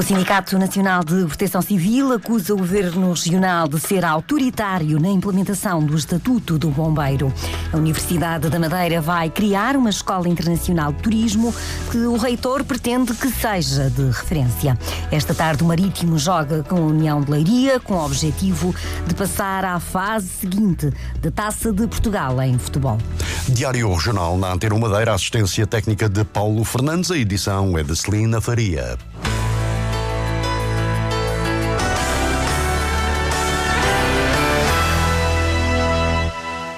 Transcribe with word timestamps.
O 0.00 0.02
Sindicato 0.02 0.58
Nacional 0.58 1.04
de 1.04 1.26
Proteção 1.26 1.60
Civil 1.60 2.10
acusa 2.14 2.54
o 2.54 2.56
Governo 2.56 3.12
Regional 3.12 3.68
de 3.68 3.78
ser 3.78 4.02
autoritário 4.02 4.98
na 4.98 5.10
implementação 5.10 5.84
do 5.84 5.94
Estatuto 5.94 6.58
do 6.58 6.70
Bombeiro. 6.70 7.30
A 7.70 7.76
Universidade 7.76 8.48
da 8.48 8.58
Madeira 8.58 9.02
vai 9.02 9.28
criar 9.28 9.76
uma 9.76 9.90
escola 9.90 10.26
internacional 10.26 10.90
de 10.94 11.02
turismo 11.02 11.54
que 11.90 11.98
o 11.98 12.16
reitor 12.16 12.64
pretende 12.64 13.12
que 13.12 13.28
seja 13.28 13.90
de 13.90 14.06
referência. 14.06 14.78
Esta 15.12 15.34
tarde, 15.34 15.62
o 15.62 15.66
Marítimo 15.66 16.18
joga 16.18 16.62
com 16.62 16.76
a 16.76 16.80
União 16.80 17.20
de 17.20 17.30
Leiria 17.30 17.78
com 17.78 17.92
o 17.92 18.02
objetivo 18.06 18.74
de 19.06 19.14
passar 19.14 19.66
à 19.66 19.78
fase 19.78 20.28
seguinte 20.28 20.90
da 21.20 21.30
Taça 21.30 21.74
de 21.74 21.86
Portugal 21.86 22.40
em 22.40 22.58
futebol. 22.58 22.96
Diário 23.50 23.92
Regional 23.92 24.38
na 24.38 24.50
Antena 24.50 24.78
Madeira, 24.78 25.12
assistência 25.12 25.66
técnica 25.66 26.08
de 26.08 26.24
Paulo 26.24 26.64
Fernandes, 26.64 27.10
a 27.10 27.18
edição 27.18 27.76
é 27.76 27.82
de 27.82 27.94
Celina 27.94 28.40
Faria. 28.40 28.96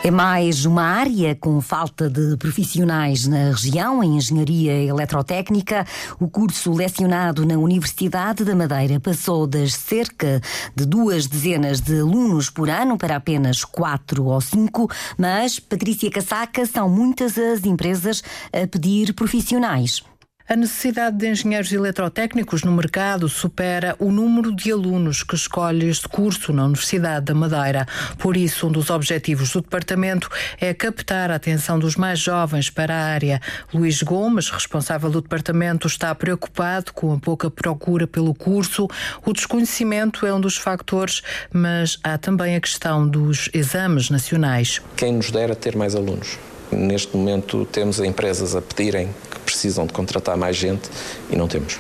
É 0.05 0.11
mais 0.11 0.67
uma 0.67 0.83
área 0.83 1.33
com 1.37 1.61
falta 1.61 2.11
de 2.11 2.37
profissionais 2.37 3.29
na 3.29 3.51
região, 3.51 4.03
em 4.03 4.17
engenharia 4.17 4.73
eletrotécnica. 4.83 5.87
O 6.19 6.29
curso 6.29 6.73
lecionado 6.73 7.47
na 7.47 7.57
Universidade 7.57 8.45
da 8.45 8.57
Madeira 8.57 8.99
passou 8.99 9.47
das 9.47 9.75
cerca 9.75 10.41
de 10.75 10.85
duas 10.87 11.29
dezenas 11.29 11.81
de 11.81 12.01
alunos 12.01 12.51
por 12.51 12.69
ano 12.69 12.99
para 12.99 13.15
apenas 13.15 13.65
quatro 13.65 14.25
ou 14.25 14.41
cinco, 14.41 14.91
mas, 15.17 15.61
Patrícia 15.61 16.11
Casaca, 16.11 16.67
são 16.67 16.89
muitas 16.89 17.39
as 17.39 17.65
empresas 17.65 18.25
a 18.53 18.67
pedir 18.67 19.15
profissionais. 19.15 20.03
A 20.53 20.57
necessidade 20.57 21.17
de 21.17 21.27
engenheiros 21.27 21.73
eletrotécnicos 21.73 22.63
no 22.63 22.73
mercado 22.73 23.27
supera 23.27 23.97
o 23.99 24.13
número 24.13 24.55
de 24.55 24.71
alunos 24.71 25.23
que 25.23 25.35
escolhe 25.35 25.89
este 25.89 26.07
curso 26.07 26.53
na 26.53 26.67
Universidade 26.67 27.25
da 27.25 27.35
Madeira. 27.35 27.87
Por 28.19 28.37
isso, 28.37 28.67
um 28.67 28.71
dos 28.71 28.91
objetivos 28.91 29.51
do 29.51 29.63
departamento 29.63 30.29
é 30.61 30.75
captar 30.75 31.31
a 31.31 31.37
atenção 31.37 31.79
dos 31.79 31.97
mais 31.97 32.19
jovens 32.19 32.69
para 32.69 32.95
a 32.95 33.03
área. 33.03 33.41
Luís 33.73 34.03
Gomes, 34.03 34.51
responsável 34.51 35.09
do 35.09 35.23
departamento, 35.23 35.87
está 35.87 36.15
preocupado 36.15 36.93
com 36.93 37.15
a 37.15 37.19
pouca 37.19 37.51
procura 37.51 38.07
pelo 38.07 38.35
curso. 38.35 38.87
O 39.25 39.33
desconhecimento 39.33 40.27
é 40.27 40.35
um 40.35 40.41
dos 40.43 40.59
fatores, 40.59 41.23
mas 41.51 41.99
há 42.05 42.19
também 42.19 42.57
a 42.57 42.61
questão 42.61 43.09
dos 43.09 43.49
exames 43.55 44.11
nacionais. 44.11 44.83
Quem 44.99 45.15
nos 45.15 45.31
dera 45.31 45.57
ter 45.57 45.75
mais 45.75 45.95
alunos? 45.95 46.37
Neste 46.73 47.17
momento 47.17 47.65
temos 47.67 48.01
empresas 48.01 48.57
a 48.57 48.63
pedirem 48.63 49.09
que 49.31 49.39
precisam 49.41 49.87
de 49.87 49.93
contratar 49.93 50.37
mais 50.37 50.57
gente 50.57 50.89
e 51.31 51.37
não 51.37 51.47
temos. 51.47 51.75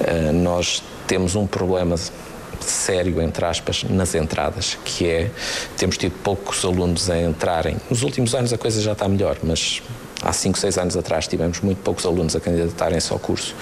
Uh, 0.00 0.32
nós 0.32 0.82
temos 1.06 1.34
um 1.34 1.46
problema 1.46 1.96
sério, 2.60 3.20
entre 3.20 3.44
aspas, 3.44 3.84
nas 3.84 4.14
entradas, 4.14 4.78
que 4.84 5.06
é, 5.08 5.30
temos 5.76 5.96
tido 5.96 6.12
poucos 6.22 6.64
alunos 6.64 7.08
a 7.10 7.20
entrarem. 7.20 7.76
Nos 7.90 8.02
últimos 8.02 8.34
anos 8.34 8.52
a 8.52 8.58
coisa 8.58 8.80
já 8.80 8.92
está 8.92 9.08
melhor, 9.08 9.38
mas 9.42 9.82
há 10.22 10.32
5, 10.32 10.58
6 10.58 10.78
anos 10.78 10.96
atrás 10.96 11.26
tivemos 11.26 11.60
muito 11.60 11.78
poucos 11.78 12.04
alunos 12.04 12.36
a 12.36 12.40
candidatarem-se 12.40 13.12
ao 13.12 13.18
curso, 13.18 13.54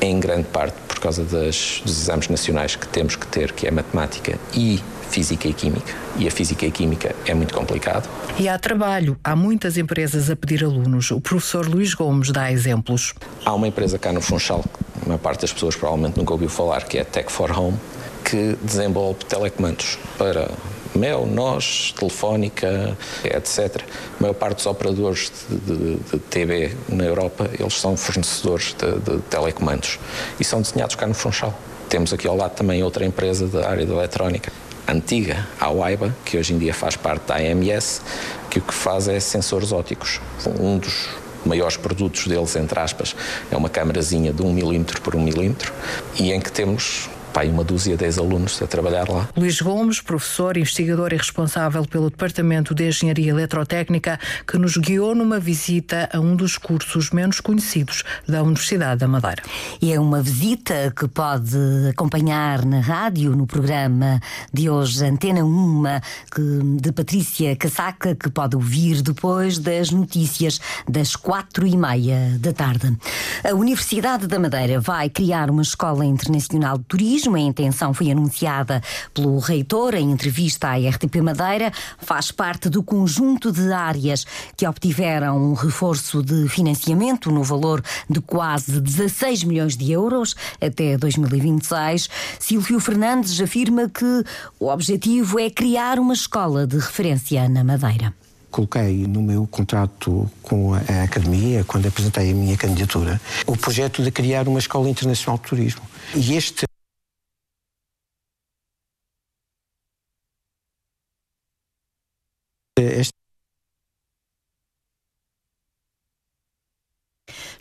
em 0.00 0.18
grande 0.20 0.44
parte 0.44 0.76
por 0.86 1.00
causa 1.00 1.22
das, 1.24 1.82
dos 1.84 2.02
exames 2.02 2.28
nacionais 2.28 2.76
que 2.76 2.86
temos 2.88 3.16
que 3.16 3.26
ter, 3.26 3.52
que 3.52 3.66
é 3.66 3.70
matemática 3.70 4.38
e 4.52 4.80
física 5.08 5.48
e 5.48 5.52
química. 5.52 5.94
E 6.16 6.28
a 6.28 6.30
física 6.30 6.66
e 6.66 6.70
química 6.70 7.14
é 7.26 7.34
muito 7.34 7.54
complicado. 7.54 8.08
E 8.38 8.48
há 8.48 8.58
trabalho. 8.58 9.18
Há 9.24 9.34
muitas 9.34 9.76
empresas 9.76 10.30
a 10.30 10.36
pedir 10.36 10.64
alunos. 10.64 11.10
O 11.10 11.20
professor 11.20 11.66
Luís 11.66 11.94
Gomes 11.94 12.30
dá 12.30 12.50
exemplos. 12.52 13.14
Há 13.44 13.54
uma 13.54 13.68
empresa 13.68 13.98
cá 13.98 14.12
no 14.12 14.20
Funchal, 14.20 14.62
que 14.62 15.04
a 15.04 15.08
maior 15.08 15.18
parte 15.18 15.42
das 15.42 15.52
pessoas 15.52 15.74
provavelmente 15.74 16.16
nunca 16.16 16.32
ouviu 16.32 16.48
falar, 16.48 16.84
que 16.84 16.98
é 16.98 17.04
Tech 17.04 17.30
for 17.30 17.50
Home, 17.50 17.78
que 18.24 18.56
desenvolve 18.62 19.24
telecomandos 19.24 19.98
para 20.16 20.50
Mel, 20.94 21.26
nós, 21.26 21.94
Telefónica, 21.98 22.96
etc. 23.24 23.82
A 24.18 24.22
maior 24.22 24.34
parte 24.34 24.56
dos 24.56 24.66
operadores 24.66 25.30
de, 25.48 25.76
de, 25.76 25.96
de 25.96 26.18
TV 26.18 26.74
na 26.88 27.04
Europa, 27.04 27.48
eles 27.58 27.74
são 27.74 27.96
fornecedores 27.96 28.74
de, 28.74 28.98
de 28.98 29.22
telecomandos 29.22 29.98
e 30.40 30.44
são 30.44 30.60
desenhados 30.60 30.96
cá 30.96 31.06
no 31.06 31.14
Funchal. 31.14 31.54
Temos 31.88 32.12
aqui 32.12 32.26
ao 32.26 32.36
lado 32.36 32.52
também 32.52 32.82
outra 32.82 33.06
empresa 33.06 33.46
da 33.46 33.68
área 33.68 33.86
da 33.86 33.94
eletrónica, 33.94 34.52
antiga, 34.88 35.46
a 35.60 35.70
Waiba, 35.70 36.14
que 36.24 36.38
hoje 36.38 36.54
em 36.54 36.58
dia 36.58 36.72
faz 36.72 36.96
parte 36.96 37.26
da 37.26 37.36
AMS, 37.36 38.00
que 38.50 38.58
o 38.58 38.62
que 38.62 38.72
faz 38.72 39.08
é 39.08 39.20
sensores 39.20 39.72
ópticos. 39.72 40.20
Um 40.58 40.78
dos 40.78 41.08
maiores 41.44 41.76
produtos 41.76 42.26
deles, 42.26 42.56
entre 42.56 42.78
aspas, 42.80 43.14
é 43.50 43.56
uma 43.56 43.68
câmarazinha 43.68 44.32
de 44.32 44.42
1 44.42 44.52
milímetro 44.52 45.00
por 45.00 45.14
1 45.14 45.20
milímetro 45.22 45.72
e 46.18 46.32
em 46.32 46.40
que 46.40 46.50
temos 46.50 47.08
pai, 47.28 47.48
uma 47.48 47.62
dúzia, 47.62 47.96
dez 47.96 48.18
alunos 48.18 48.60
a 48.62 48.66
trabalhar 48.66 49.08
lá. 49.08 49.28
Luís 49.36 49.60
Gomes, 49.60 50.00
professor, 50.00 50.56
investigador 50.56 51.12
e 51.12 51.16
responsável 51.16 51.84
pelo 51.84 52.10
Departamento 52.10 52.74
de 52.74 52.88
Engenharia 52.88 53.30
Eletrotécnica, 53.30 54.18
que 54.46 54.56
nos 54.58 54.76
guiou 54.76 55.14
numa 55.14 55.38
visita 55.38 56.08
a 56.12 56.18
um 56.18 56.34
dos 56.34 56.56
cursos 56.56 57.10
menos 57.10 57.40
conhecidos 57.40 58.02
da 58.26 58.42
Universidade 58.42 59.00
da 59.00 59.08
Madeira. 59.08 59.42
E 59.80 59.92
é 59.92 60.00
uma 60.00 60.22
visita 60.22 60.92
que 60.96 61.06
pode 61.06 61.56
acompanhar 61.90 62.64
na 62.64 62.80
rádio, 62.80 63.36
no 63.36 63.46
programa 63.46 64.20
de 64.52 64.70
hoje, 64.70 65.04
Antena 65.04 65.44
1, 65.44 65.82
de 66.80 66.92
Patrícia 66.92 67.54
Casaca, 67.56 68.14
que 68.14 68.30
pode 68.30 68.56
ouvir 68.56 69.02
depois 69.02 69.58
das 69.58 69.90
notícias 69.90 70.60
das 70.88 71.14
quatro 71.14 71.66
e 71.66 71.76
meia 71.76 72.38
da 72.38 72.52
tarde. 72.52 72.96
A 73.44 73.54
Universidade 73.54 74.26
da 74.26 74.38
Madeira 74.38 74.80
vai 74.80 75.10
criar 75.10 75.50
uma 75.50 75.62
escola 75.62 76.04
internacional 76.04 76.78
de 76.78 76.84
turismo 76.84 77.17
turismo. 77.18 77.36
A 77.36 77.40
intenção 77.40 77.92
foi 77.92 78.10
anunciada 78.10 78.80
pelo 79.12 79.38
reitor 79.38 79.94
em 79.94 80.10
entrevista 80.10 80.68
à 80.68 80.76
RTP 80.76 81.16
Madeira. 81.16 81.72
Faz 81.98 82.30
parte 82.30 82.68
do 82.68 82.82
conjunto 82.82 83.50
de 83.50 83.72
áreas 83.72 84.24
que 84.56 84.66
obtiveram 84.66 85.36
um 85.36 85.54
reforço 85.54 86.22
de 86.22 86.48
financiamento 86.48 87.30
no 87.30 87.42
valor 87.42 87.82
de 88.08 88.20
quase 88.20 88.80
16 88.80 89.44
milhões 89.44 89.76
de 89.76 89.92
euros 89.92 90.34
até 90.60 90.96
2026. 90.96 92.08
Silvio 92.38 92.80
Fernandes 92.80 93.40
afirma 93.40 93.88
que 93.88 94.24
o 94.60 94.68
objetivo 94.68 95.38
é 95.38 95.50
criar 95.50 95.98
uma 95.98 96.14
escola 96.14 96.66
de 96.66 96.76
referência 96.76 97.48
na 97.48 97.64
Madeira 97.64 98.14
coloquei 98.50 99.06
no 99.06 99.22
meu 99.22 99.46
contrato 99.46 100.28
com 100.42 100.72
a 100.72 101.04
academia, 101.04 101.62
quando 101.64 101.86
apresentei 101.86 102.30
a 102.30 102.34
minha 102.34 102.56
candidatura, 102.56 103.20
o 103.46 103.54
projeto 103.54 104.02
de 104.02 104.10
criar 104.10 104.48
uma 104.48 104.58
escola 104.58 104.88
internacional 104.88 105.36
de 105.36 105.44
turismo. 105.44 105.82
E 106.14 106.34
este 106.34 106.66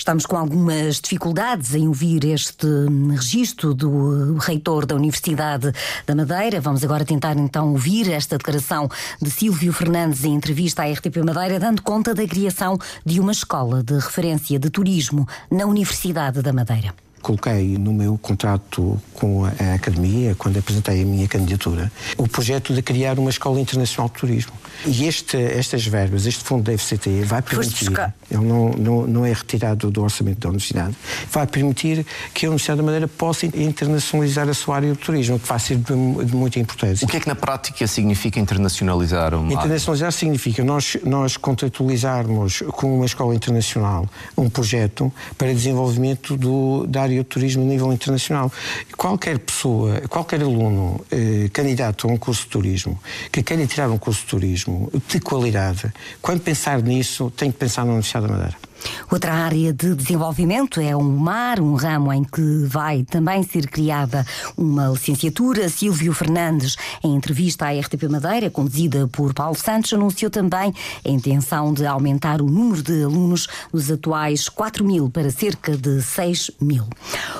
Estamos 0.07 0.25
com 0.25 0.37
algumas 0.37 1.01
dificuldades 1.01 1.75
em 1.75 1.85
ouvir 1.85 2.23
este 2.23 2.65
registro 3.09 3.73
do 3.73 4.37
reitor 4.37 4.85
da 4.85 4.95
Universidade 4.95 5.73
da 6.05 6.15
Madeira. 6.15 6.61
Vamos 6.61 6.81
agora 6.81 7.03
tentar 7.03 7.35
então 7.35 7.73
ouvir 7.73 8.09
esta 8.09 8.37
declaração 8.37 8.87
de 9.21 9.29
Silvio 9.29 9.73
Fernandes 9.73 10.23
em 10.23 10.33
entrevista 10.33 10.83
à 10.83 10.89
RTP 10.89 11.17
Madeira, 11.17 11.59
dando 11.59 11.81
conta 11.81 12.15
da 12.15 12.25
criação 12.25 12.79
de 13.05 13.19
uma 13.19 13.33
escola 13.33 13.83
de 13.83 13.95
referência 13.95 14.57
de 14.57 14.69
turismo 14.69 15.27
na 15.51 15.65
Universidade 15.65 16.41
da 16.41 16.53
Madeira 16.53 17.06
coloquei 17.21 17.77
no 17.77 17.93
meu 17.93 18.17
contrato 18.17 18.99
com 19.13 19.45
a 19.45 19.73
academia, 19.73 20.35
quando 20.35 20.57
apresentei 20.57 21.01
a 21.01 21.05
minha 21.05 21.27
candidatura, 21.27 21.91
o 22.17 22.27
projeto 22.27 22.73
de 22.73 22.81
criar 22.81 23.19
uma 23.19 23.29
escola 23.29 23.59
internacional 23.59 24.09
de 24.09 24.19
turismo. 24.19 24.53
E 24.85 25.05
este, 25.05 25.37
estas 25.37 25.85
verbas, 25.85 26.25
este 26.25 26.43
fundo 26.43 26.63
da 26.63 26.77
FCT 26.77 27.23
vai 27.23 27.41
permitir, 27.41 27.91
ele 28.29 28.45
não, 28.45 28.69
não, 28.69 29.07
não 29.07 29.25
é 29.25 29.33
retirado 29.33 29.89
do 29.89 30.03
orçamento 30.03 30.39
da 30.39 30.49
universidade, 30.49 30.95
vai 31.31 31.47
permitir 31.47 32.05
que 32.33 32.45
a 32.45 32.49
Universidade 32.49 32.77
da 32.77 32.83
Madeira 32.83 33.07
possa 33.07 33.45
internacionalizar 33.47 34.47
a 34.47 34.53
sua 34.53 34.75
área 34.75 34.91
de 34.91 34.97
turismo, 34.97 35.39
que 35.39 35.47
vai 35.47 35.59
ser 35.59 35.77
de, 35.77 36.25
de 36.25 36.35
muita 36.35 36.59
importância. 36.59 37.05
O 37.05 37.09
que 37.09 37.17
é 37.17 37.19
que 37.19 37.27
na 37.27 37.35
prática 37.35 37.87
significa 37.87 38.39
internacionalizar 38.39 39.33
uma 39.33 39.51
Internacionalizar 39.51 40.11
significa 40.11 40.63
nós, 40.63 40.97
nós 41.03 41.37
contratualizarmos 41.37 42.63
com 42.73 42.95
uma 42.95 43.05
escola 43.05 43.33
internacional 43.33 44.07
um 44.37 44.49
projeto 44.49 45.11
para 45.37 45.53
desenvolvimento 45.53 46.37
do, 46.37 46.85
da 46.87 47.06
área 47.07 47.17
de 47.17 47.23
turismo 47.23 47.63
a 47.63 47.65
nível 47.65 47.91
internacional. 47.91 48.51
Qualquer 48.95 49.39
pessoa, 49.39 50.01
qualquer 50.09 50.41
aluno 50.41 51.03
eh, 51.11 51.49
candidato 51.51 52.07
a 52.07 52.11
um 52.11 52.17
curso 52.17 52.43
de 52.43 52.49
turismo 52.49 52.99
que 53.31 53.41
queira 53.41 53.65
tirar 53.65 53.89
um 53.89 53.97
curso 53.97 54.21
de 54.21 54.27
turismo 54.27 54.91
de 55.07 55.19
qualidade, 55.19 55.91
quando 56.21 56.41
pensar 56.41 56.81
nisso, 56.81 57.31
tem 57.35 57.51
que 57.51 57.57
pensar 57.57 57.83
na 57.85 57.91
Universidade 57.91 58.27
da 58.27 58.33
Madeira. 58.33 58.66
Outra 59.09 59.33
área 59.33 59.71
de 59.71 59.95
desenvolvimento 59.95 60.81
é 60.81 60.95
o 60.95 61.01
mar, 61.01 61.59
um 61.59 61.75
ramo 61.75 62.11
em 62.11 62.23
que 62.23 62.65
vai 62.65 63.03
também 63.03 63.41
ser 63.43 63.67
criada 63.67 64.25
uma 64.57 64.87
licenciatura. 64.87 65.69
Silvio 65.69 66.13
Fernandes, 66.13 66.75
em 67.03 67.15
entrevista 67.15 67.67
à 67.67 67.79
RTP 67.79 68.03
Madeira, 68.09 68.49
conduzida 68.49 69.07
por 69.07 69.33
Paulo 69.33 69.55
Santos, 69.55 69.93
anunciou 69.93 70.29
também 70.29 70.73
a 71.05 71.09
intenção 71.09 71.73
de 71.73 71.85
aumentar 71.85 72.41
o 72.41 72.45
número 72.45 72.83
de 72.83 73.03
alunos 73.03 73.47
dos 73.71 73.89
atuais 73.89 74.49
4 74.49 74.83
mil 74.83 75.09
para 75.09 75.31
cerca 75.31 75.77
de 75.77 76.01
6 76.01 76.51
mil. 76.59 76.85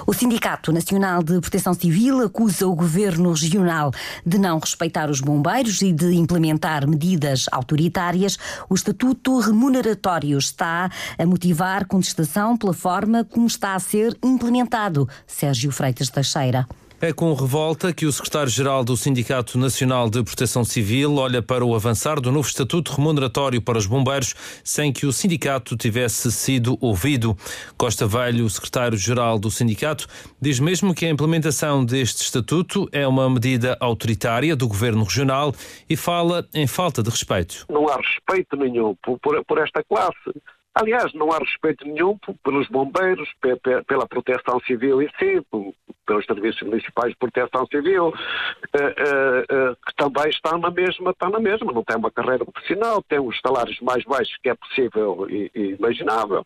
O 0.05 0.13
Sindicato 0.13 0.71
Nacional 0.71 1.21
de 1.21 1.39
Proteção 1.41 1.73
Civil 1.73 2.21
acusa 2.21 2.65
o 2.65 2.75
governo 2.75 3.33
regional 3.33 3.91
de 4.25 4.37
não 4.37 4.57
respeitar 4.59 5.09
os 5.09 5.19
bombeiros 5.19 5.81
e 5.81 5.91
de 5.91 6.13
implementar 6.15 6.87
medidas 6.87 7.45
autoritárias. 7.51 8.37
O 8.69 8.75
estatuto 8.75 9.39
remuneratório 9.39 10.37
está 10.37 10.89
a 11.17 11.25
motivar 11.27 11.85
contestação 11.85 12.57
pela 12.57 12.73
forma 12.73 13.23
como 13.23 13.47
está 13.47 13.75
a 13.75 13.79
ser 13.79 14.17
implementado. 14.23 15.07
Sérgio 15.25 15.71
Freitas 15.71 16.09
Teixeira. 16.09 16.67
É 16.99 17.13
com 17.13 17.31
revolta 17.31 17.93
que 17.93 18.07
o 18.07 18.11
secretário-geral 18.11 18.83
do 18.83 18.97
Sindicato 18.97 19.55
Nacional 19.55 20.09
de 20.09 20.23
Proteção 20.23 20.65
Civil 20.65 21.17
olha 21.17 21.43
para 21.43 21.63
o 21.63 21.75
avançar 21.75 22.19
do 22.19 22.31
novo 22.31 22.47
estatuto 22.47 22.91
remuneratório 22.91 23.61
para 23.61 23.77
os 23.77 23.85
bombeiros 23.85 24.33
sem 24.63 24.91
que 24.91 25.05
o 25.05 25.13
sindicato 25.13 25.77
tivesse 25.77 26.31
sido 26.31 26.75
ouvido. 26.81 27.37
Costa 27.77 28.07
Velho, 28.07 28.45
o 28.45 28.49
secretário-geral 28.49 29.37
do 29.37 29.51
sindicato, 29.51 30.07
diz 30.41 30.59
mesmo 30.59 30.95
que 30.95 31.05
a 31.05 31.09
implementação 31.11 31.85
deste 31.85 32.23
estatuto 32.23 32.89
é 32.91 33.07
uma 33.07 33.29
medida 33.29 33.77
autoritária 33.79 34.55
do 34.55 34.67
governo 34.67 35.03
regional 35.03 35.53
e 35.87 35.95
fala 35.95 36.47
em 36.51 36.65
falta 36.65 37.03
de 37.03 37.11
respeito. 37.11 37.67
Não 37.69 37.87
há 37.89 37.97
respeito 37.97 38.57
nenhum 38.57 38.95
por, 39.03 39.19
por, 39.19 39.45
por 39.45 39.59
esta 39.59 39.83
classe. 39.83 40.33
Aliás, 40.79 41.11
não 41.13 41.31
há 41.31 41.39
respeito 41.39 41.87
nenhum 41.87 42.17
pelos 42.43 42.67
bombeiros, 42.67 43.27
pela 43.87 44.07
proteção 44.07 44.59
civil 44.61 45.01
em 45.01 45.09
si, 45.17 45.43
pelos 46.05 46.25
serviços 46.25 46.61
municipais 46.61 47.11
de 47.11 47.17
proteção 47.17 47.65
civil, 47.65 48.13
eh, 48.73 48.95
eh, 48.97 49.45
eh, 49.49 49.75
que 49.85 49.95
também 49.95 50.29
estão 50.29 50.59
na 50.59 50.69
mesma, 50.69 51.11
está 51.11 51.29
na 51.29 51.39
mesma, 51.39 51.73
não 51.73 51.83
tem 51.83 51.97
uma 51.97 52.11
carreira 52.11 52.45
profissional, 52.45 53.01
tem 53.01 53.19
os 53.19 53.39
salários 53.39 53.79
mais 53.81 54.03
baixos 54.03 54.37
que 54.37 54.49
é 54.49 54.55
possível 54.55 55.27
e, 55.29 55.51
e 55.55 55.61
imaginável. 55.73 56.45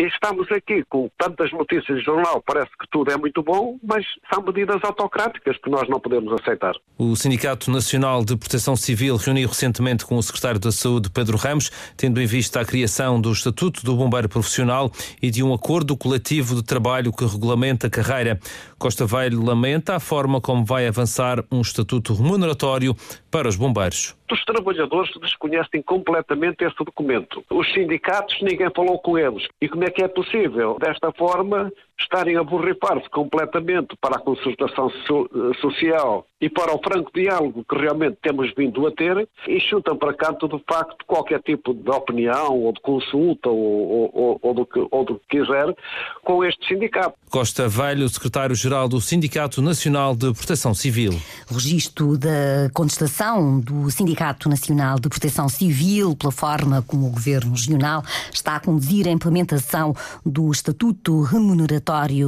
E 0.00 0.06
estamos 0.06 0.46
aqui 0.52 0.84
com 0.88 1.10
tantas 1.18 1.50
notícias 1.50 1.98
de 1.98 2.04
jornal, 2.04 2.40
parece 2.46 2.70
que 2.78 2.86
tudo 2.88 3.10
é 3.10 3.16
muito 3.16 3.42
bom, 3.42 3.80
mas 3.82 4.06
são 4.32 4.40
medidas 4.44 4.78
autocráticas 4.84 5.56
que 5.58 5.68
nós 5.68 5.88
não 5.88 5.98
podemos 5.98 6.32
aceitar. 6.40 6.72
O 6.96 7.16
Sindicato 7.16 7.68
Nacional 7.68 8.24
de 8.24 8.36
Proteção 8.36 8.76
Civil 8.76 9.16
reuniu 9.16 9.48
recentemente 9.48 10.06
com 10.06 10.16
o 10.16 10.22
Secretário 10.22 10.60
da 10.60 10.70
Saúde, 10.70 11.10
Pedro 11.10 11.36
Ramos, 11.36 11.72
tendo 11.96 12.20
em 12.20 12.26
vista 12.26 12.60
a 12.60 12.64
criação 12.64 13.20
do 13.20 13.32
Estatuto 13.32 13.84
do 13.84 13.96
Bombeiro 13.96 14.28
Profissional 14.28 14.88
e 15.20 15.32
de 15.32 15.42
um 15.42 15.52
acordo 15.52 15.96
coletivo 15.96 16.54
de 16.54 16.62
trabalho 16.62 17.12
que 17.12 17.24
regulamenta 17.24 17.88
a 17.88 17.90
carreira. 17.90 18.38
Costa 18.78 19.04
Velho 19.04 19.42
lamenta 19.42 19.96
a 19.96 20.00
forma 20.00 20.40
como 20.40 20.64
vai 20.64 20.86
avançar 20.86 21.44
um 21.50 21.60
estatuto 21.60 22.14
remuneratório 22.14 22.94
para 23.32 23.48
os 23.48 23.56
bombeiros. 23.56 24.17
Os 24.30 24.44
trabalhadores 24.44 25.10
desconhecem 25.20 25.82
completamente 25.82 26.62
esse 26.64 26.76
documento. 26.76 27.44
Os 27.50 27.72
sindicatos, 27.72 28.40
ninguém 28.42 28.70
falou 28.74 28.98
com 28.98 29.18
eles. 29.18 29.46
E 29.60 29.68
como 29.68 29.84
é 29.84 29.90
que 29.90 30.02
é 30.02 30.08
possível, 30.08 30.76
desta 30.78 31.10
forma, 31.12 31.72
estarem 32.00 32.36
a 32.36 32.44
borrifar-se 32.44 33.08
completamente 33.10 33.96
para 34.00 34.16
a 34.16 34.20
concertação 34.20 34.90
so 35.06 35.28
social 35.60 36.26
e 36.40 36.48
para 36.48 36.72
o 36.72 36.80
franco 36.80 37.10
diálogo 37.12 37.64
que 37.68 37.76
realmente 37.76 38.18
temos 38.22 38.52
vindo 38.56 38.86
a 38.86 38.92
ter 38.92 39.28
e 39.46 39.60
chutam 39.60 39.96
para 39.96 40.14
canto 40.14 40.48
de 40.48 40.62
facto 40.68 41.04
qualquer 41.04 41.42
tipo 41.42 41.74
de 41.74 41.90
opinião 41.90 42.60
ou 42.60 42.72
de 42.72 42.80
consulta 42.80 43.48
ou, 43.48 44.10
ou, 44.14 44.38
ou, 44.40 44.54
do, 44.54 44.64
que, 44.64 44.86
ou 44.90 45.04
do 45.04 45.16
que 45.16 45.38
quiser 45.38 45.74
com 46.22 46.44
este 46.44 46.68
sindicato. 46.68 47.14
Costa 47.28 47.68
Velho, 47.68 48.08
secretário-geral 48.08 48.88
do 48.88 49.00
Sindicato 49.00 49.60
Nacional 49.60 50.14
de 50.14 50.32
Proteção 50.32 50.72
Civil. 50.72 51.12
Registro 51.50 52.16
da 52.16 52.70
contestação 52.72 53.60
do 53.60 53.90
Sindicato 53.90 54.48
Nacional 54.48 54.98
de 54.98 55.08
Proteção 55.08 55.48
Civil 55.48 56.16
pela 56.16 56.32
forma 56.32 56.82
como 56.82 57.06
o 57.08 57.10
Governo 57.10 57.50
Regional 57.50 58.02
está 58.32 58.56
a 58.56 58.60
conduzir 58.60 59.08
a 59.08 59.10
implementação 59.10 59.92
do 60.24 60.50
Estatuto 60.50 61.22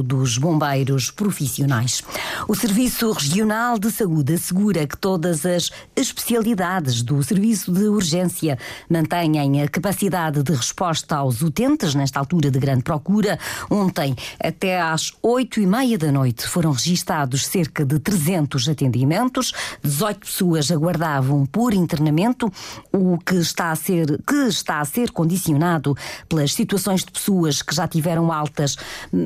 Dos 0.03 0.39
Bombeiros 0.39 1.11
Profissionais. 1.11 2.01
O 2.47 2.55
Serviço 2.55 3.11
Regional 3.11 3.77
de 3.77 3.91
Saúde 3.91 4.33
assegura 4.33 4.87
que 4.87 4.97
todas 4.97 5.45
as 5.45 5.69
especialidades 5.95 7.03
do 7.03 7.21
serviço 7.21 7.71
de 7.71 7.83
urgência 7.83 8.57
mantêm 8.89 9.61
a 9.61 9.67
capacidade 9.69 10.41
de 10.41 10.51
resposta 10.51 11.17
aos 11.17 11.43
utentes 11.43 11.93
nesta 11.93 12.17
altura 12.17 12.49
de 12.49 12.57
grande 12.57 12.81
procura. 12.81 13.37
Ontem, 13.69 14.15
até 14.43 14.81
às 14.81 15.13
oito 15.21 15.59
e 15.59 15.67
meia 15.67 15.95
da 15.95 16.11
noite, 16.11 16.47
foram 16.47 16.71
registados 16.71 17.45
cerca 17.45 17.85
de 17.85 17.99
300 17.99 18.67
atendimentos. 18.67 19.53
18 19.83 20.21
pessoas 20.21 20.71
aguardavam 20.71 21.45
por 21.45 21.71
internamento, 21.71 22.51
o 22.91 23.19
que 23.19 23.35
está 23.35 23.69
a 23.69 23.75
ser, 23.75 24.19
que 24.25 24.47
está 24.47 24.79
a 24.79 24.85
ser 24.85 25.11
condicionado 25.11 25.95
pelas 26.27 26.51
situações 26.51 27.05
de 27.05 27.11
pessoas 27.11 27.61
que 27.61 27.75
já 27.75 27.87
tiveram 27.87 28.31
altas, 28.31 28.75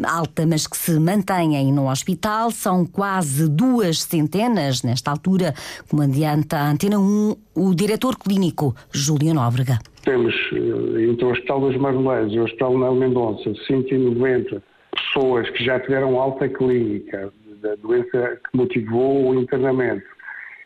alta, 0.06 0.25
mas 0.48 0.68
que 0.68 0.78
se 0.78 1.00
mantêm 1.00 1.72
no 1.72 1.90
hospital. 1.90 2.52
São 2.52 2.86
quase 2.86 3.50
duas 3.50 4.02
centenas 4.02 4.84
nesta 4.84 5.12
altura, 5.12 5.54
como 5.90 6.02
adianta 6.02 6.58
a 6.58 6.70
Antena 6.70 7.00
1, 7.00 7.36
o 7.56 7.74
diretor 7.74 8.18
clínico 8.18 8.76
Júlio 8.92 9.34
Nóbrega. 9.34 9.80
Temos 10.04 10.34
eh, 10.54 11.04
entre 11.10 11.26
o 11.26 11.32
Hospital 11.32 11.70
das 11.70 11.78
Marmelês 11.78 12.32
e 12.34 12.40
o 12.40 12.44
Hospital 12.44 12.78
Nel 12.78 12.96
Mendonça 12.96 13.54
190 13.68 14.62
pessoas 14.96 15.50
que 15.52 15.64
já 15.66 15.80
tiveram 15.80 16.20
alta 16.20 16.48
clínica 16.48 17.32
da 17.62 17.76
doença 17.76 18.40
que 18.44 18.58
motivou 18.58 19.30
o 19.30 19.36
internamento 19.42 20.06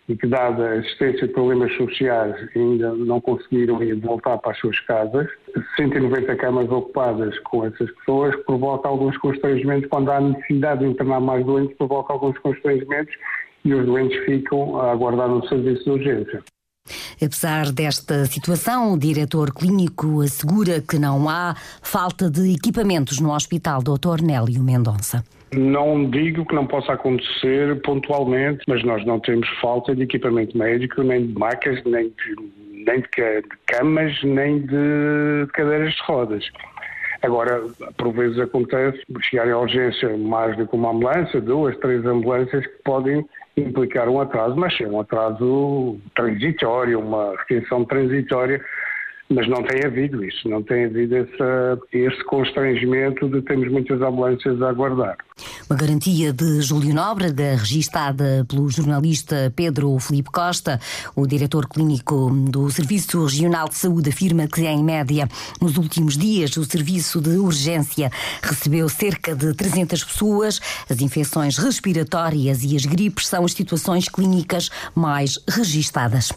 e 0.09 0.15
que, 0.15 0.27
dada 0.27 0.69
a 0.69 0.75
existência 0.77 1.27
de 1.27 1.33
problemas 1.33 1.71
sociais, 1.77 2.35
ainda 2.55 2.93
não 2.95 3.21
conseguiram 3.21 3.81
ir 3.83 3.95
voltar 3.95 4.37
para 4.39 4.51
as 4.51 4.57
suas 4.57 4.79
casas. 4.81 5.29
190 5.75 6.35
camas 6.35 6.69
ocupadas 6.71 7.37
com 7.39 7.65
essas 7.65 7.89
pessoas 7.91 8.35
provoca 8.45 8.87
alguns 8.87 9.17
constrangimentos. 9.17 9.89
Quando 9.89 10.11
há 10.11 10.19
necessidade 10.19 10.81
de 10.81 10.87
internar 10.87 11.19
mais 11.19 11.45
doentes, 11.45 11.75
provoca 11.77 12.13
alguns 12.13 12.37
constrangimentos 12.39 13.13
e 13.65 13.73
os 13.73 13.85
doentes 13.85 14.17
ficam 14.25 14.79
a 14.79 14.91
aguardar 14.91 15.27
no 15.27 15.45
serviço 15.47 15.83
de 15.83 15.89
urgência. 15.91 16.43
Apesar 17.21 17.71
desta 17.71 18.25
situação, 18.25 18.93
o 18.93 18.97
diretor 18.97 19.53
clínico 19.53 20.21
assegura 20.21 20.81
que 20.81 20.97
não 20.97 21.29
há 21.29 21.53
falta 21.83 22.29
de 22.29 22.53
equipamentos 22.53 23.19
no 23.19 23.33
Hospital 23.33 23.81
Dr. 23.81 24.23
Nélio 24.23 24.63
Mendonça. 24.63 25.23
Não 25.53 26.09
digo 26.09 26.45
que 26.45 26.53
não 26.53 26.65
possa 26.67 26.93
acontecer 26.93 27.81
pontualmente, 27.81 28.63
mas 28.67 28.83
nós 28.83 29.05
não 29.05 29.19
temos 29.19 29.47
falta 29.59 29.95
de 29.95 30.03
equipamento 30.03 30.57
médico, 30.57 31.01
nem 31.01 31.27
de 31.27 31.33
macas, 31.33 31.83
nem 31.85 32.09
de, 32.09 32.35
nem 32.85 33.01
de 33.01 33.41
camas, 33.67 34.23
nem 34.23 34.59
de 34.61 35.47
cadeiras 35.53 35.93
de 35.93 36.01
rodas. 36.03 36.49
Agora, 37.21 37.61
por 37.97 38.13
vezes 38.13 38.39
acontece 38.39 39.01
chegarem 39.21 39.51
à 39.51 39.59
urgência 39.59 40.17
mais 40.17 40.55
do 40.55 40.65
que 40.65 40.75
uma 40.75 40.91
ambulância, 40.91 41.41
duas, 41.41 41.75
três 41.77 42.05
ambulâncias 42.05 42.65
que 42.65 42.83
podem 42.83 43.25
implicar 43.57 44.07
um 44.07 44.21
atraso, 44.21 44.55
mas 44.55 44.79
é 44.79 44.87
um 44.87 45.01
atraso 45.01 45.99
transitório, 46.15 46.99
uma 46.99 47.35
retenção 47.37 47.83
transitória 47.83 48.63
mas 49.29 49.47
não 49.47 49.61
tem 49.61 49.85
havido 49.85 50.23
isso, 50.23 50.49
não 50.49 50.63
tem 50.63 50.85
havido 50.85 51.15
esse, 51.15 51.37
esse 51.93 52.23
constrangimento 52.23 53.29
de 53.29 53.41
termos 53.43 53.71
muitas 53.71 54.01
ambulâncias 54.01 54.59
a 54.61 54.69
aguardar. 54.69 55.17
Uma 55.69 55.77
garantia 55.77 56.33
de 56.33 56.61
Júlio 56.61 56.93
Nóbrega, 56.93 57.55
registada 57.55 58.45
pelo 58.49 58.69
jornalista 58.69 59.53
Pedro 59.55 59.97
Felipe 59.99 60.31
Costa, 60.31 60.79
o 61.15 61.27
diretor 61.27 61.67
clínico 61.67 62.31
do 62.49 62.69
Serviço 62.71 63.23
Regional 63.23 63.69
de 63.69 63.75
Saúde, 63.75 64.09
afirma 64.09 64.47
que, 64.47 64.65
em 64.65 64.83
média, 64.83 65.27
nos 65.61 65.77
últimos 65.77 66.17
dias, 66.17 66.57
o 66.57 66.65
serviço 66.65 67.21
de 67.21 67.37
urgência 67.37 68.09
recebeu 68.41 68.89
cerca 68.89 69.35
de 69.35 69.53
300 69.53 70.03
pessoas. 70.03 70.59
As 70.89 71.01
infecções 71.01 71.57
respiratórias 71.57 72.63
e 72.63 72.75
as 72.75 72.85
gripes 72.85 73.27
são 73.27 73.45
as 73.45 73.53
situações 73.53 74.09
clínicas 74.09 74.69
mais 74.95 75.39
registadas. 75.47 76.31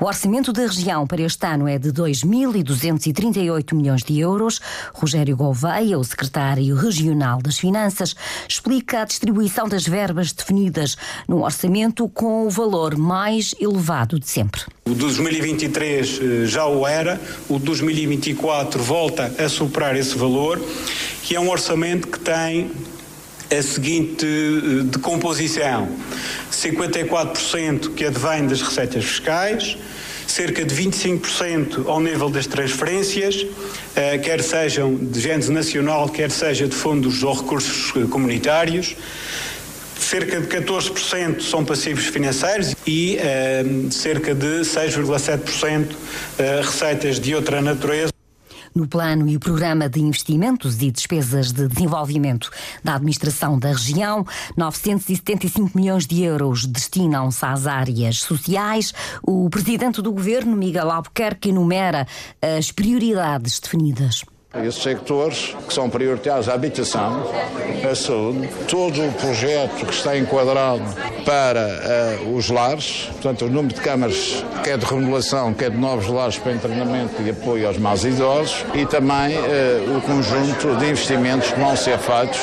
O 0.00 0.04
orçamento 0.04 0.52
da 0.52 0.62
região 0.62 1.06
para 1.06 1.22
este 1.22 1.44
ano 1.44 1.66
é 1.66 1.78
de 1.78 1.90
2 1.90 2.22
1.238 2.36 3.74
milhões 3.74 4.02
de 4.02 4.18
euros. 4.18 4.60
Rogério 4.92 5.36
Gouveia, 5.36 5.98
o 5.98 6.04
secretário 6.04 6.74
regional 6.74 7.40
das 7.40 7.58
Finanças, 7.58 8.14
explica 8.48 9.02
a 9.02 9.04
distribuição 9.04 9.68
das 9.68 9.86
verbas 9.86 10.32
definidas 10.32 10.96
no 11.26 11.44
orçamento 11.44 12.08
com 12.08 12.46
o 12.46 12.50
valor 12.50 12.96
mais 12.96 13.54
elevado 13.60 14.18
de 14.20 14.28
sempre. 14.28 14.62
O 14.84 14.94
2023 14.94 16.20
eh, 16.20 16.46
já 16.46 16.66
o 16.66 16.86
era, 16.86 17.20
o 17.48 17.58
2024 17.58 18.82
volta 18.82 19.34
a 19.38 19.48
superar 19.48 19.96
esse 19.96 20.16
valor, 20.16 20.60
que 21.22 21.34
é 21.34 21.40
um 21.40 21.50
orçamento 21.50 22.08
que 22.08 22.20
tem 22.20 22.70
a 23.50 23.62
seguinte 23.62 24.26
eh, 24.26 24.82
decomposição: 24.84 25.88
54% 26.50 27.94
que 27.94 28.04
advém 28.04 28.46
das 28.46 28.62
receitas 28.62 29.04
fiscais, 29.04 29.76
cerca 30.26 30.64
de 30.64 30.74
25% 30.74 31.86
ao 31.86 32.00
nível 32.00 32.28
das 32.28 32.46
transferências, 32.46 33.46
eh, 33.94 34.18
quer 34.18 34.42
sejam 34.42 34.94
de 34.94 35.20
género 35.20 35.52
nacional, 35.52 36.08
quer 36.08 36.30
seja 36.30 36.66
de 36.66 36.74
fundos 36.74 37.22
ou 37.22 37.34
recursos 37.34 37.92
comunitários. 38.10 38.96
Cerca 39.98 40.40
de 40.40 40.46
14% 40.46 41.42
são 41.42 41.64
passivos 41.64 42.06
financeiros 42.06 42.74
e 42.86 43.18
cerca 43.90 44.34
de 44.34 44.60
6,7% 44.60 45.96
receitas 46.62 47.18
de 47.18 47.34
outra 47.34 47.60
natureza 47.60 48.15
no 48.76 48.86
plano 48.86 49.26
e 49.28 49.38
programa 49.38 49.88
de 49.88 50.00
investimentos 50.00 50.80
e 50.82 50.90
despesas 50.90 51.50
de 51.50 51.66
desenvolvimento 51.66 52.50
da 52.84 52.94
administração 52.94 53.58
da 53.58 53.68
região. 53.68 54.24
975 54.56 55.70
milhões 55.74 56.06
de 56.06 56.22
euros 56.22 56.66
destinam-se 56.66 57.44
às 57.44 57.66
áreas 57.66 58.18
sociais. 58.18 58.92
O 59.22 59.48
presidente 59.48 60.02
do 60.02 60.12
governo, 60.12 60.54
Miguel 60.54 60.90
Albuquerque, 60.90 61.48
enumera 61.48 62.06
as 62.42 62.70
prioridades 62.70 63.58
definidas. 63.58 64.22
Esses 64.54 64.82
sectores 64.82 65.54
que 65.66 65.74
são 65.74 65.90
prioritários, 65.90 66.48
a 66.48 66.54
habitação, 66.54 67.30
a 67.90 67.94
saúde, 67.94 68.48
todo 68.68 69.06
o 69.06 69.12
projeto 69.12 69.84
que 69.84 69.92
está 69.92 70.16
enquadrado 70.16 70.82
para 71.24 72.16
uh, 72.24 72.34
os 72.34 72.48
lares, 72.48 73.08
portanto, 73.12 73.44
o 73.44 73.50
número 73.50 73.74
de 73.74 73.80
câmaras, 73.80 74.44
quer 74.64 74.78
de 74.78 74.86
remodelação, 74.86 75.52
quer 75.52 75.70
de 75.70 75.76
novos 75.76 76.06
lares 76.06 76.38
para 76.38 76.56
treinamento 76.56 77.20
e 77.22 77.30
apoio 77.30 77.66
aos 77.66 77.76
mais 77.76 78.04
idosos, 78.04 78.64
e 78.72 78.86
também 78.86 79.36
uh, 79.36 79.98
o 79.98 80.00
conjunto 80.00 80.76
de 80.76 80.90
investimentos 80.90 81.50
que 81.50 81.60
vão 81.60 81.76
ser 81.76 81.98
feitos 81.98 82.40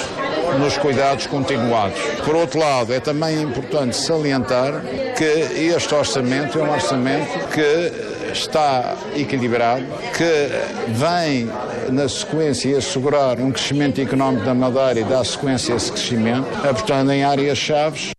nos 0.59 0.77
cuidados 0.77 1.25
continuados. 1.25 1.99
Por 2.23 2.35
outro 2.35 2.59
lado, 2.59 2.93
é 2.93 2.99
também 2.99 3.41
importante 3.41 3.95
salientar 3.95 4.81
que 5.17 5.23
este 5.23 5.95
orçamento 5.95 6.59
é 6.59 6.63
um 6.63 6.71
orçamento 6.71 7.47
que 7.47 8.13
está 8.33 8.95
equilibrado, 9.15 9.85
que 10.15 10.91
vem 10.91 11.49
na 11.91 12.07
sequência 12.07 12.77
assegurar 12.77 13.39
um 13.39 13.51
crescimento 13.51 13.99
económico 13.99 14.45
da 14.45 14.53
Madeira 14.53 14.99
e 14.99 15.03
dá 15.03 15.23
sequência 15.23 15.73
a 15.73 15.77
esse 15.77 15.91
crescimento, 15.91 16.47
apostando 16.67 17.11
em 17.11 17.23
áreas-chave 17.23 18.12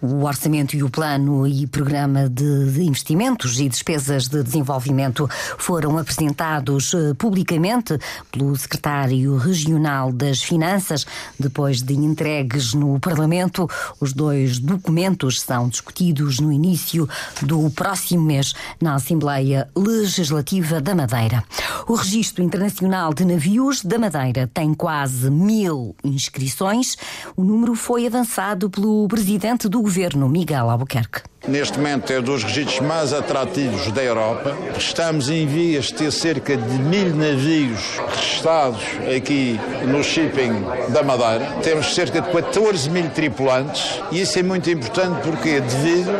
o 0.00 0.24
orçamento 0.24 0.76
e 0.76 0.82
o 0.82 0.90
plano 0.90 1.46
e 1.46 1.66
programa 1.66 2.28
de 2.28 2.44
investimentos 2.82 3.58
e 3.58 3.68
despesas 3.68 4.28
de 4.28 4.42
desenvolvimento 4.42 5.28
foram 5.58 5.98
apresentados 5.98 6.94
eh, 6.94 7.14
publicamente 7.18 7.98
pelo 8.30 8.54
secretário 8.56 9.36
regional 9.36 10.12
das 10.12 10.40
Finanças, 10.40 11.04
depois 11.38 11.82
de 11.82 11.94
entregues 11.94 12.74
no 12.74 13.00
Parlamento. 13.00 13.68
Os 14.00 14.12
dois 14.12 14.58
documentos 14.58 15.40
são 15.40 15.68
discutidos 15.68 16.38
no 16.38 16.52
início 16.52 17.08
do 17.42 17.68
próximo 17.70 18.22
mês 18.22 18.54
na 18.80 18.94
Assembleia 18.94 19.68
Legislativa 19.74 20.80
da 20.80 20.94
Madeira. 20.94 21.42
O 21.88 21.94
Registro 21.94 22.44
Internacional 22.44 23.12
de 23.12 23.24
Navios 23.24 23.82
da 23.82 23.98
Madeira 23.98 24.48
tem 24.52 24.74
quase 24.74 25.30
mil 25.30 25.96
inscrições. 26.04 26.96
O 27.36 27.42
número 27.42 27.74
foi 27.74 28.06
avançado 28.06 28.70
pelo 28.70 29.08
presidente 29.08 29.68
do 29.68 29.87
governo, 29.88 30.28
Miguel 30.28 30.68
Albuquerque. 30.68 31.22
Neste 31.46 31.78
momento 31.78 32.12
é 32.12 32.18
um 32.18 32.22
dos 32.22 32.44
registros 32.44 32.80
mais 32.80 33.14
atrativos 33.14 33.90
da 33.92 34.04
Europa. 34.04 34.54
Estamos 34.76 35.30
em 35.30 35.46
vias 35.46 35.86
de 35.86 35.94
ter 35.94 36.12
cerca 36.12 36.54
de 36.58 36.78
mil 36.78 37.16
navios 37.16 37.80
registados 38.14 38.82
aqui 39.16 39.58
no 39.86 40.04
shipping 40.04 40.62
da 40.90 41.02
Madeira. 41.02 41.46
Temos 41.62 41.94
cerca 41.94 42.20
de 42.20 42.28
14 42.30 42.90
mil 42.90 43.08
tripulantes 43.08 43.98
e 44.12 44.20
isso 44.20 44.38
é 44.38 44.42
muito 44.42 44.68
importante 44.68 45.22
porque 45.22 45.58
devido 45.58 46.12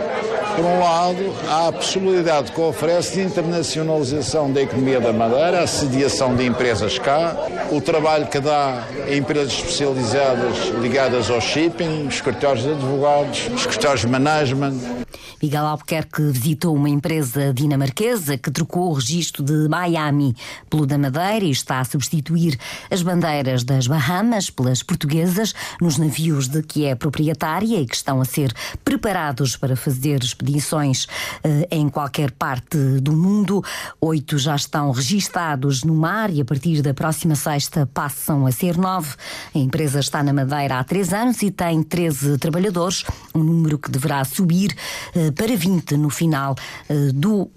por 0.59 0.65
um 0.65 0.81
lado, 0.81 1.33
há 1.49 1.69
a 1.69 1.73
possibilidade 1.73 2.51
que 2.51 2.61
oferece 2.61 3.15
de 3.15 3.21
internacionalização 3.21 4.53
da 4.53 4.61
economia 4.61 4.99
da 4.99 5.13
Madeira, 5.13 5.63
a 5.63 5.67
sediação 5.69 6.35
de 6.35 6.45
empresas 6.45 6.99
cá, 6.99 7.37
o 7.71 7.81
trabalho 7.81 8.27
que 8.27 8.41
dá 8.41 8.83
a 9.07 9.15
empresas 9.15 9.53
especializadas 9.53 10.57
ligadas 10.81 11.31
ao 11.31 11.41
shipping, 11.41 12.09
escritórios 12.09 12.65
de 12.65 12.73
advogados, 12.73 13.49
escritórios 13.55 14.01
de 14.01 14.09
management. 14.09 15.07
Miguel 15.41 15.67
Albuquerque 15.67 16.23
visitou 16.33 16.75
uma 16.75 16.89
empresa 16.89 17.53
dinamarquesa 17.55 18.37
que 18.37 18.51
trocou 18.51 18.91
o 18.91 18.95
registro 18.95 19.45
de 19.45 19.69
Miami 19.69 20.35
pelo 20.69 20.85
da 20.85 20.99
Madeira 20.99 21.45
e 21.45 21.51
está 21.51 21.79
a 21.79 21.85
substituir 21.85 22.59
as 22.91 23.03
bandeiras 23.03 23.63
das 23.63 23.87
Bahamas 23.87 24.51
pelas 24.51 24.83
portuguesas 24.83 25.55
nos 25.81 25.97
navios 25.97 26.49
de 26.49 26.63
que 26.63 26.87
é 26.87 26.95
proprietária 26.95 27.81
e 27.81 27.87
que 27.87 27.95
estão 27.95 28.21
a 28.21 28.25
ser 28.25 28.53
preparados 28.85 29.57
para 29.57 29.77
fazer 29.77 30.23
expedições 30.23 31.07
eh, 31.45 31.69
em 31.71 31.89
qualquer 31.89 32.33
parte 32.33 32.77
do 33.01 33.13
mundo. 33.13 33.63
Oito 34.01 34.39
já 34.39 34.57
estão 34.57 34.91
registados 34.91 35.85
no 35.85 35.95
mar 35.95 36.31
e 36.31 36.41
a 36.41 36.45
partir 36.45 36.83
da 36.83 36.93
próxima 36.93 37.37
sexta 37.37 37.89
passam 37.95 38.45
a 38.45 38.51
ser 38.51 38.77
nove. 38.77 39.15
A 39.55 39.59
empresa 39.59 40.01
está 40.01 40.21
na 40.23 40.33
Madeira 40.33 40.79
há 40.79 40.85
três 40.85 41.13
anos 41.13 41.43
e 41.43 41.51
tem 41.51 41.83
13 41.83 42.39
trabalhadores, 42.39 43.05
um 43.35 43.43
número 43.43 43.79
que 43.79 43.91
deverá 43.91 44.25
subir 44.25 44.75
eh, 45.15 45.28
para 45.33 45.57
20 45.57 45.97
no 45.97 46.11
final, 46.11 46.55
eh, 46.89 47.11
do, 47.15 47.51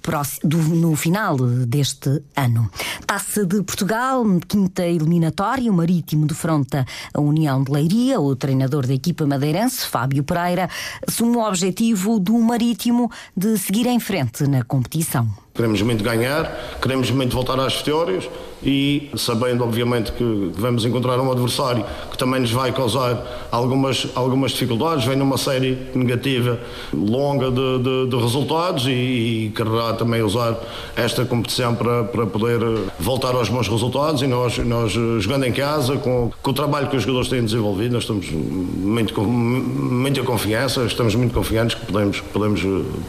do, 0.43 0.57
no 0.57 0.95
final 0.95 1.37
deste 1.37 2.21
ano. 2.35 2.69
Taça 3.05 3.45
de 3.45 3.61
Portugal, 3.63 4.23
quinta 4.47 4.85
eliminatória, 4.85 5.71
o 5.71 5.75
Marítimo 5.75 6.25
defronta 6.25 6.85
a 7.13 7.21
União 7.21 7.63
de 7.63 7.71
Leiria, 7.71 8.19
o 8.19 8.35
treinador 8.35 8.85
da 8.85 8.93
equipa 8.93 9.25
madeirense, 9.25 9.85
Fábio 9.87 10.23
Pereira, 10.23 10.69
assume 11.07 11.37
o 11.37 11.47
objetivo 11.47 12.19
do 12.19 12.37
Marítimo 12.39 13.11
de 13.35 13.57
seguir 13.57 13.87
em 13.87 13.99
frente 13.99 14.47
na 14.47 14.63
competição. 14.63 15.29
Queremos 15.61 15.83
muito 15.83 16.03
ganhar, 16.03 16.75
queremos 16.81 17.11
muito 17.11 17.35
voltar 17.35 17.59
às 17.59 17.75
vitórias 17.75 18.27
e 18.63 19.09
sabendo, 19.15 19.63
obviamente, 19.63 20.11
que 20.11 20.51
vamos 20.53 20.85
encontrar 20.85 21.19
um 21.19 21.31
adversário 21.31 21.83
que 22.09 22.17
também 22.17 22.41
nos 22.41 22.51
vai 22.51 22.71
causar 22.71 23.47
algumas, 23.51 24.07
algumas 24.15 24.51
dificuldades, 24.51 25.05
vem 25.05 25.15
numa 25.15 25.37
série 25.37 25.77
negativa 25.95 26.59
longa 26.93 27.49
de, 27.49 27.79
de, 27.79 28.07
de 28.09 28.15
resultados 28.15 28.85
e, 28.85 28.91
e, 28.91 29.53
quererá 29.55 29.93
também 29.93 30.21
usar 30.21 30.57
esta 30.95 31.25
competição 31.25 31.73
para, 31.73 32.03
para 32.03 32.25
poder 32.25 32.59
voltar 32.99 33.35
aos 33.35 33.49
bons 33.49 33.67
resultados 33.67 34.21
e 34.21 34.27
nós, 34.27 34.57
nós 34.59 34.91
jogando 34.91 35.45
em 35.45 35.51
casa, 35.51 35.97
com, 35.97 36.31
com 36.41 36.51
o 36.51 36.53
trabalho 36.53 36.87
que 36.87 36.95
os 36.95 37.03
jogadores 37.03 37.29
têm 37.29 37.43
desenvolvido, 37.43 37.93
nós 37.93 38.03
estamos 38.03 38.29
muito 38.31 39.13
com 39.13 39.23
muita 39.23 40.21
confiança, 40.23 40.83
estamos 40.85 41.15
muito 41.15 41.33
confiantes 41.33 41.75
que 41.75 41.85
podemos, 41.85 42.19
podemos 42.19 42.61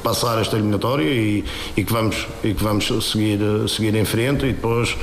passar 0.03 0.41
esta 0.41 0.57
eliminatória 0.57 1.05
e, 1.05 1.45
e 1.77 1.85
que 1.85 1.93
vamos 1.93 2.27
e 2.45 2.55
que 2.55 2.63
vamos 2.63 2.87
seguir, 3.11 3.39
seguir 3.69 3.95
em 3.95 4.05
frente 4.05 4.47
e 4.47 4.53
depois 4.53 4.97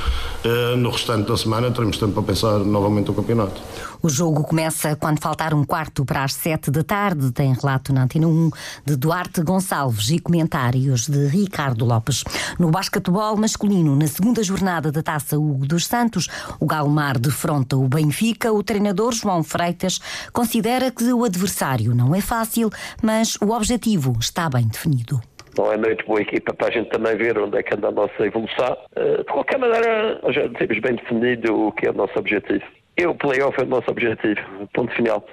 eh, 0.43 0.75
no 0.75 0.89
restante 0.89 1.27
da 1.27 1.38
semana 1.38 1.72
teremos 1.72 1.98
tempo 1.98 2.13
para 2.13 2.24
pensar 2.24 2.60
novamente 2.60 3.12
o 3.12 3.13
campeonato. 3.13 3.62
O 4.01 4.08
jogo 4.08 4.43
começa 4.43 4.96
quando 4.96 5.19
faltar 5.19 5.53
um 5.53 5.65
quarto 5.65 6.05
para 6.05 6.24
as 6.24 6.34
sete 6.34 6.72
da 6.72 6.84
tarde. 6.84 7.31
Tem 7.34 7.53
relato 7.53 7.91
na 7.91 8.03
Antena 8.03 8.27
1 8.27 8.50
de 8.86 8.96
Duarte 8.96 9.41
Gonçalves 9.41 10.10
e 10.10 10.19
comentários 10.19 11.08
de 11.08 11.27
Ricardo 11.27 11.84
Lopes. 11.84 12.24
No 12.58 12.72
basquetebol 12.72 13.36
masculino, 13.36 13.98
na 13.98 14.08
segunda 14.08 14.41
jornada 14.41 14.89
da 14.89 15.03
Taça 15.03 15.38
Hugo 15.38 15.67
dos 15.67 15.86
Santos, 15.86 16.29
o 16.62 16.65
Galmar 16.65 17.19
defronta 17.19 17.75
o 17.75 17.89
Benfica. 17.89 18.53
O 18.53 18.63
treinador 18.63 19.13
João 19.13 19.43
Freitas 19.43 20.00
considera 20.31 20.91
que 20.91 21.12
o 21.12 21.25
adversário 21.25 21.93
não 21.93 22.15
é 22.15 22.22
fácil, 22.22 22.69
mas 23.03 23.36
o 23.41 23.51
objetivo 23.51 24.15
está 24.19 24.50
bem 24.50 24.65
definido 24.65 25.22
não 25.60 25.74
é 25.74 25.78
muito 25.78 26.06
boa 26.06 26.22
equipa 26.22 26.54
para 26.54 26.68
a 26.68 26.72
gente 26.72 26.89
também 26.89 27.18
ver 27.18 27.38
onde 27.38 27.58
é 27.58 27.63
que 27.63 27.75
anda 27.75 27.89
a 27.89 27.92
nossa 27.92 28.25
evolução. 28.25 28.78
Eh, 28.96 29.18
de 29.18 29.24
qualquer 29.25 29.60
maneira, 29.60 30.20
já 30.30 30.48
temos 30.48 30.80
bem 30.80 30.96
definido 30.96 31.68
o 31.68 31.72
que 31.74 31.88
é 31.88 31.92
o 31.92 31.94
nosso 31.94 32.18
objetivo. 32.18 32.63
E 32.98 33.06
o 33.06 33.13
playoff 33.13 33.60
é 33.60 33.63
o 33.63 33.68
nosso 33.68 33.92
objetivo, 33.92 34.39
ponto 34.74 34.94
final. 34.96 35.25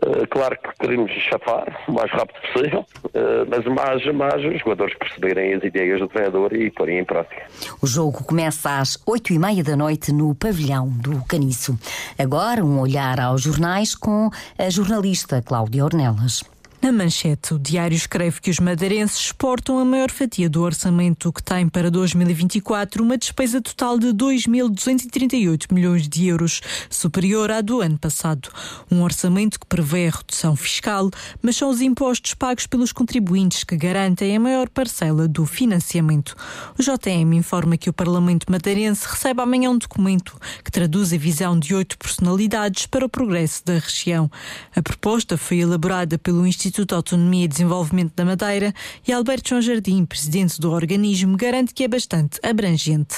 Uh, 0.00 0.24
claro 0.30 0.56
que 0.56 0.68
queremos 0.78 1.10
chafar 1.10 1.76
o 1.88 1.92
mais 1.92 2.08
rápido 2.12 2.40
possível, 2.52 2.86
uh, 3.06 3.44
mas 3.48 3.64
mais, 3.64 4.14
mais 4.14 4.44
os 4.44 4.60
jogadores 4.60 4.96
perceberem 4.96 5.54
as 5.54 5.64
ideias 5.64 5.98
do 5.98 6.06
treinador 6.06 6.54
e 6.54 6.70
porem 6.70 7.00
em 7.00 7.04
prática. 7.04 7.42
O 7.82 7.86
jogo 7.86 8.22
começa 8.22 8.78
às 8.78 8.96
oito 9.08 9.32
e 9.32 9.38
meia 9.40 9.64
da 9.64 9.76
noite 9.76 10.12
no 10.12 10.36
pavilhão 10.36 10.88
do 10.88 11.24
Caniço. 11.24 11.76
Agora, 12.16 12.64
um 12.64 12.78
olhar 12.80 13.18
aos 13.18 13.42
jornais 13.42 13.96
com 13.96 14.30
a 14.56 14.70
jornalista 14.70 15.42
Cláudia 15.42 15.84
Ornelas. 15.84 16.44
Na 16.80 16.92
manchete, 16.92 17.54
o 17.54 17.58
diário 17.58 17.96
escreve 17.96 18.40
que 18.40 18.50
os 18.50 18.60
madeirenses 18.60 19.18
exportam 19.18 19.80
a 19.80 19.84
maior 19.84 20.12
fatia 20.12 20.48
do 20.48 20.62
orçamento 20.62 21.32
que 21.32 21.42
tem 21.42 21.68
para 21.68 21.90
2024 21.90 23.02
uma 23.02 23.18
despesa 23.18 23.60
total 23.60 23.98
de 23.98 24.06
2.238 24.14 25.72
milhões 25.72 26.08
de 26.08 26.28
euros, 26.28 26.60
superior 26.88 27.50
à 27.50 27.60
do 27.60 27.80
ano 27.80 27.98
passado. 27.98 28.48
Um 28.88 29.02
orçamento 29.02 29.58
que 29.58 29.66
prevê 29.66 30.06
a 30.06 30.16
redução 30.18 30.54
fiscal, 30.54 31.10
mas 31.42 31.56
são 31.56 31.68
os 31.68 31.80
impostos 31.80 32.32
pagos 32.34 32.68
pelos 32.68 32.92
contribuintes 32.92 33.64
que 33.64 33.76
garantem 33.76 34.36
a 34.36 34.40
maior 34.40 34.68
parcela 34.68 35.26
do 35.26 35.44
financiamento. 35.44 36.36
O 36.78 36.82
JM 36.82 37.34
informa 37.34 37.76
que 37.76 37.90
o 37.90 37.92
Parlamento 37.92 38.46
madeirense 38.48 39.04
recebe 39.04 39.42
amanhã 39.42 39.70
um 39.70 39.78
documento 39.78 40.38
que 40.62 40.70
traduz 40.70 41.12
a 41.12 41.18
visão 41.18 41.58
de 41.58 41.74
oito 41.74 41.98
personalidades 41.98 42.86
para 42.86 43.04
o 43.04 43.08
progresso 43.08 43.64
da 43.64 43.74
região. 43.74 44.30
A 44.76 44.80
proposta 44.80 45.36
foi 45.36 45.58
elaborada 45.58 46.16
pelo 46.16 46.46
Instituto 46.46 46.67
Instituto 46.68 46.94
Autonomia 46.94 47.46
e 47.46 47.48
Desenvolvimento 47.48 48.12
da 48.14 48.26
Madeira, 48.26 48.74
e 49.06 49.12
Alberto 49.12 49.48
João 49.48 49.62
Jardim, 49.62 50.04
presidente 50.04 50.60
do 50.60 50.70
organismo, 50.70 51.34
garante 51.34 51.72
que 51.72 51.82
é 51.82 51.88
bastante 51.88 52.38
abrangente. 52.42 53.16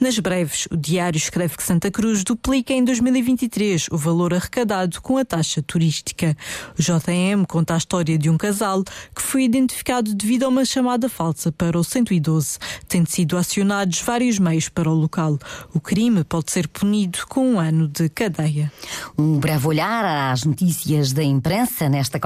Nas 0.00 0.18
breves, 0.20 0.68
o 0.70 0.76
diário 0.76 1.16
escreve 1.16 1.56
que 1.56 1.64
Santa 1.64 1.90
Cruz 1.90 2.22
duplica 2.22 2.72
em 2.72 2.84
2023 2.84 3.88
o 3.90 3.96
valor 3.96 4.32
arrecadado 4.32 5.02
com 5.02 5.18
a 5.18 5.24
taxa 5.24 5.60
turística. 5.60 6.36
O 6.78 6.82
JM 6.82 7.44
conta 7.48 7.74
a 7.74 7.76
história 7.76 8.16
de 8.16 8.30
um 8.30 8.38
casal 8.38 8.84
que 8.84 9.20
foi 9.20 9.42
identificado 9.42 10.14
devido 10.14 10.44
a 10.44 10.48
uma 10.48 10.64
chamada 10.64 11.08
falsa 11.08 11.50
para 11.50 11.76
o 11.76 11.82
112, 11.82 12.58
tendo 12.86 13.08
sido 13.08 13.36
acionados 13.36 14.00
vários 14.00 14.38
meios 14.38 14.68
para 14.68 14.88
o 14.88 14.94
local. 14.94 15.38
O 15.74 15.80
crime 15.80 16.22
pode 16.22 16.52
ser 16.52 16.68
punido 16.68 17.18
com 17.28 17.54
um 17.54 17.58
ano 17.58 17.88
de 17.88 18.08
cadeia. 18.08 18.72
Um 19.18 19.40
breve 19.40 19.66
olhar 19.66 20.32
às 20.32 20.44
notícias 20.44 21.12
da 21.12 21.24
imprensa 21.24 21.88
nesta 21.88 22.20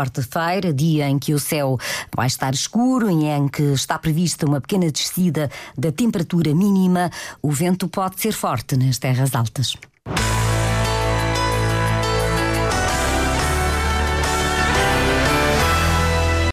quarta-feira, 0.67 0.73
dia 0.73 1.09
em 1.09 1.19
que 1.19 1.35
o 1.35 1.39
céu 1.39 1.79
vai 2.15 2.27
estar 2.27 2.55
escuro 2.55 3.11
e 3.11 3.25
em 3.25 3.49
que 3.49 3.63
está 3.63 3.99
prevista 3.99 4.47
uma 4.47 4.61
pequena 4.61 4.91
descida 4.91 5.51
da 5.77 5.93
temperatura 5.93 6.55
mínima. 6.55 7.11
O 7.43 7.51
vento 7.51 7.89
pode 7.89 8.21
ser 8.21 8.33
forte 8.33 8.77
nas 8.77 8.99
terras 8.99 9.35
altas. 9.35 9.77